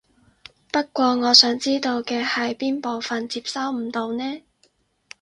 [0.71, 4.41] 不過我想知道嘅係邊部分接收唔到呢？